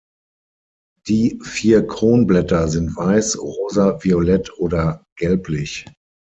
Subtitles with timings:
[1.07, 5.85] Die vier Kronblätter sind weiß, rosa, violett oder gelblich.